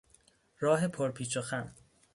راه 0.59 0.87
پر 0.87 1.11
پیچ 1.11 1.37
و 1.37 1.41
خم 1.41 1.71